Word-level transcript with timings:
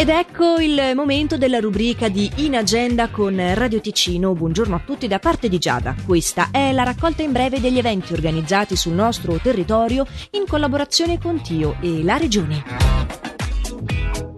Ed 0.00 0.08
ecco 0.08 0.56
il 0.56 0.92
momento 0.94 1.36
della 1.36 1.60
rubrica 1.60 2.08
di 2.08 2.30
In 2.36 2.56
Agenda 2.56 3.10
con 3.10 3.38
Radio 3.54 3.82
Ticino. 3.82 4.32
Buongiorno 4.32 4.76
a 4.76 4.82
tutti 4.82 5.06
da 5.06 5.18
parte 5.18 5.50
di 5.50 5.58
Giada. 5.58 5.94
Questa 6.06 6.48
è 6.50 6.72
la 6.72 6.84
raccolta 6.84 7.20
in 7.20 7.32
breve 7.32 7.60
degli 7.60 7.76
eventi 7.76 8.14
organizzati 8.14 8.76
sul 8.76 8.94
nostro 8.94 9.34
territorio 9.34 10.06
in 10.30 10.46
collaborazione 10.48 11.18
con 11.18 11.42
Tio 11.42 11.76
e 11.82 12.02
la 12.02 12.16
Regione. 12.16 13.19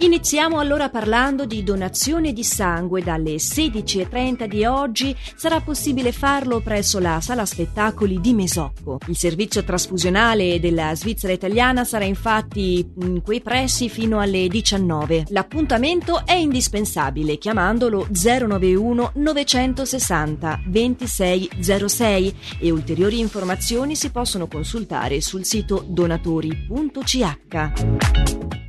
Iniziamo 0.02 0.58
allora 0.58 0.88
parlando 0.88 1.46
di 1.46 1.62
donazione 1.62 2.32
di 2.32 2.42
sangue. 2.42 3.04
Dalle 3.04 3.36
16.30 3.36 4.46
di 4.46 4.64
oggi 4.64 5.16
sarà 5.36 5.60
possibile 5.60 6.10
farlo 6.10 6.60
presso 6.60 6.98
la 6.98 7.20
sala 7.20 7.46
spettacoli 7.46 8.20
di 8.20 8.34
Mesocco. 8.34 8.98
Il 9.06 9.16
servizio 9.16 9.62
trasfusionale 9.62 10.58
della 10.58 10.92
Svizzera 10.96 11.32
italiana 11.32 11.84
sarà 11.84 12.02
infatti 12.02 12.84
in 13.00 13.22
quei 13.22 13.40
pressi 13.42 13.88
fino 13.88 14.18
alle 14.18 14.48
19. 14.48 15.26
L'appuntamento 15.28 16.26
è 16.26 16.34
indispensabile 16.34 17.38
chiamandolo 17.38 18.08
091 18.10 19.12
960 19.14 20.62
2606 20.66 22.36
e 22.58 22.70
ulteriori 22.72 23.20
informazioni 23.20 23.94
si 23.94 24.10
possono 24.10 24.48
consultare 24.48 25.20
sul 25.20 25.44
sito 25.44 25.84
donatori.ch. 25.86 27.38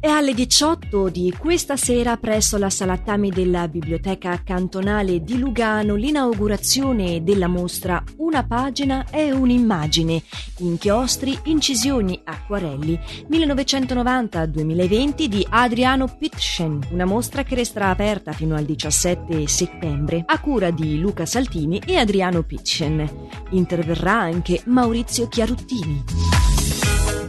È 0.03 0.09
alle 0.09 0.33
18 0.33 1.07
di 1.07 1.33
questa 1.39 1.77
sera 1.77 2.17
presso 2.17 2.57
la 2.57 2.69
sala 2.69 2.97
Tami 2.97 3.29
della 3.29 3.69
Biblioteca 3.69 4.43
Cantonale 4.43 5.23
di 5.23 5.37
Lugano 5.37 5.95
l'inaugurazione 5.95 7.23
della 7.23 7.47
mostra 7.47 8.03
Una 8.17 8.43
pagina 8.43 9.05
è 9.09 9.31
un'immagine, 9.31 10.21
inchiostri, 10.57 11.39
incisioni, 11.43 12.19
acquarelli 12.21 12.99
1990-2020 13.31 15.23
di 15.23 15.47
Adriano 15.49 16.13
Pitschen, 16.13 16.85
una 16.91 17.05
mostra 17.05 17.43
che 17.43 17.55
resterà 17.55 17.87
aperta 17.87 18.33
fino 18.33 18.55
al 18.55 18.65
17 18.65 19.47
settembre 19.47 20.23
a 20.25 20.37
cura 20.41 20.69
di 20.69 20.99
Luca 20.99 21.25
Saltini 21.25 21.81
e 21.85 21.95
Adriano 21.95 22.43
Pitschen. 22.43 23.29
Interverrà 23.51 24.19
anche 24.19 24.63
Maurizio 24.65 25.29
Chiaruttini. 25.29 26.32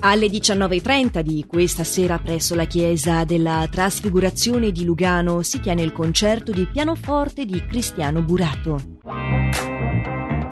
Alle 0.06 0.26
19.30 0.26 1.20
di 1.20 1.46
questa 1.48 1.82
sera 1.82 2.18
presso 2.18 2.54
la 2.54 2.66
chiesa 2.66 3.24
della 3.24 3.66
Trasfigurazione 3.70 4.70
di 4.70 4.84
Lugano 4.84 5.40
si 5.40 5.60
tiene 5.60 5.80
il 5.80 5.92
concerto 5.92 6.52
di 6.52 6.66
pianoforte 6.70 7.46
di 7.46 7.64
Cristiano 7.64 8.20
Burato. 8.20 8.98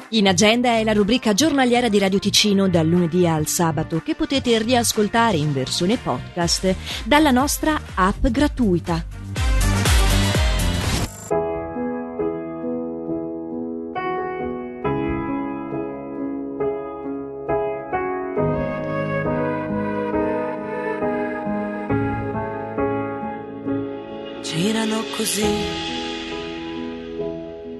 In 0.08 0.26
agenda 0.26 0.70
è 0.70 0.84
la 0.84 0.94
rubrica 0.94 1.34
giornaliera 1.34 1.90
di 1.90 1.98
Radio 1.98 2.18
Ticino 2.18 2.66
dal 2.66 2.86
lunedì 2.86 3.26
al 3.26 3.46
sabato 3.46 4.00
che 4.00 4.14
potete 4.14 4.56
riascoltare 4.56 5.36
in 5.36 5.52
versione 5.52 5.98
podcast 5.98 6.74
dalla 7.04 7.30
nostra 7.30 7.78
app 7.94 8.26
gratuita. 8.28 9.21
Girano 24.54 24.98
così. 25.16 25.46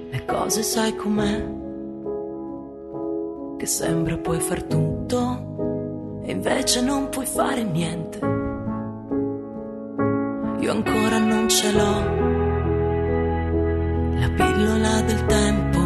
Le 0.09 0.25
cose 0.25 0.63
sai 0.63 0.95
com'è? 0.95 1.45
Che 3.57 3.65
sembra 3.67 4.17
puoi 4.17 4.39
far 4.39 4.63
tutto 4.63 6.21
e 6.23 6.31
invece 6.31 6.81
non 6.81 7.09
puoi 7.09 7.27
fare 7.27 7.61
niente. 7.63 8.17
Io 10.61 10.71
ancora 10.71 11.19
non 11.19 11.47
ce 11.47 11.71
l'ho. 11.71 12.01
La 14.19 14.29
pillola 14.35 15.01
del 15.01 15.25
tempo. 15.27 15.79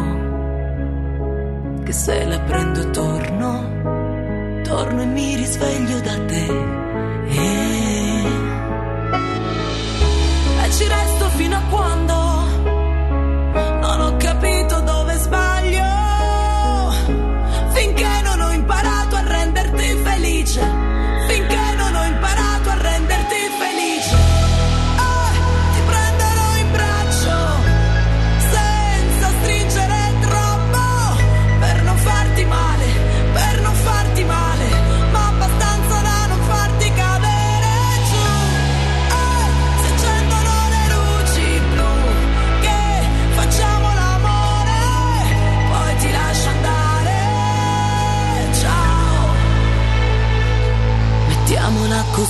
Che 1.84 1.92
se 1.92 2.24
la 2.24 2.40
prendo 2.40 2.90
torno, 2.90 4.62
torno 4.62 5.02
e 5.02 5.06
mi 5.06 5.34
risveglio 5.36 6.00
da 6.00 6.24
te. 6.24 6.87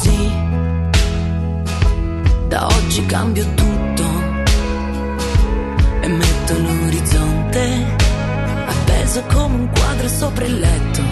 Così. 0.09 0.33
Da 2.49 2.67
oggi 2.67 3.05
cambio 3.07 3.45
tutto 3.55 4.05
e 6.01 6.09
metto 6.09 6.59
l'orizzonte 6.59 7.97
appeso 8.67 9.23
come 9.33 9.55
un 9.55 9.69
quadro 9.69 10.09
sopra 10.09 10.45
il 10.45 10.59
letto. 10.59 11.03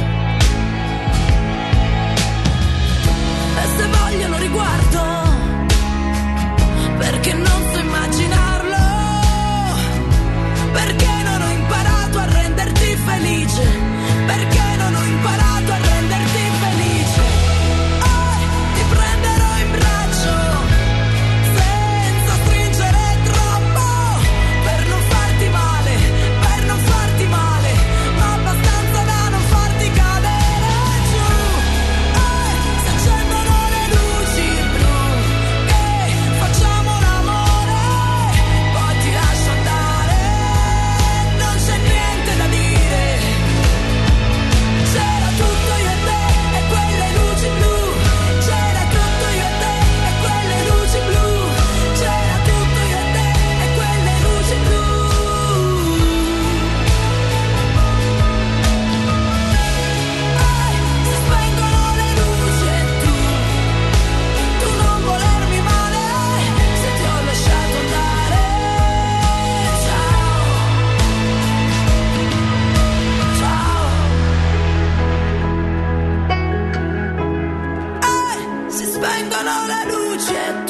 E 3.58 3.66
se 3.76 3.86
voglio 3.86 4.28
lo 4.28 4.38
riguardo, 4.38 5.02
perché 6.98 7.32
non 7.34 7.62
so 7.72 7.78
immaginarlo, 7.78 8.76
perché 10.72 11.08
non 11.24 11.42
ho 11.42 11.50
imparato 11.50 12.18
a 12.18 12.24
renderti 12.24 12.96
felice, 12.96 13.64
si 79.36 79.42
spengono 79.42 79.66
le 79.66 80.65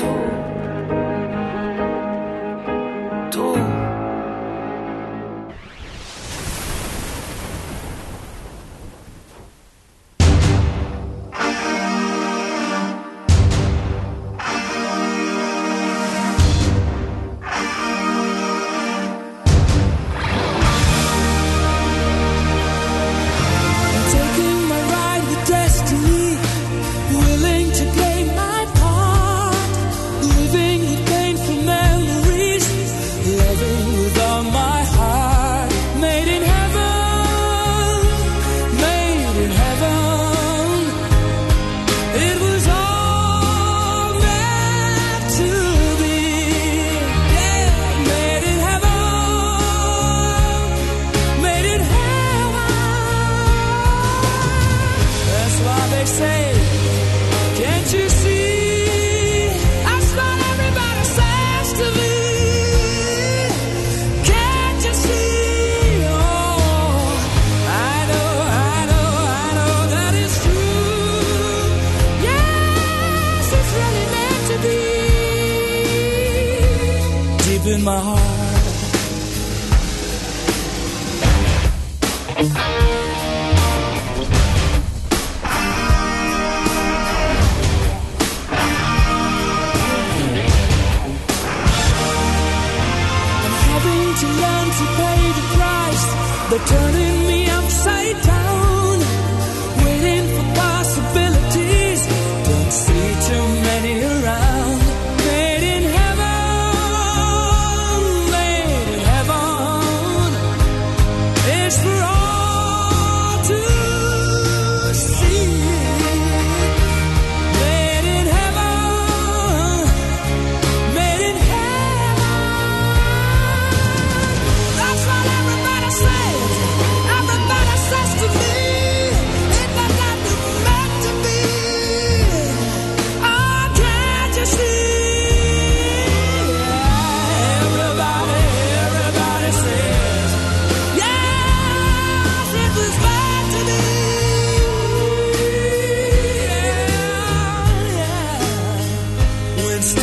in 77.68 77.82
my 77.82 77.98
heart. 77.98 78.45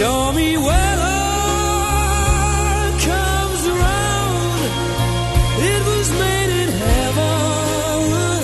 stormy 0.04 0.58
weather 0.58 1.22
comes. 3.08 3.62
It 5.72 5.82
was 5.92 6.08
made 6.24 6.52
in 6.62 6.70
heaven. 6.86 8.42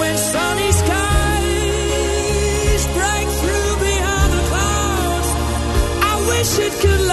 When 0.00 0.14
sunny 0.16 0.70
skies 0.82 2.82
break 2.98 3.26
through 3.40 3.72
behind 3.88 4.30
the 4.36 4.42
clouds, 4.50 5.28
I 6.10 6.12
wish 6.30 6.52
it 6.66 6.72
could. 6.80 7.07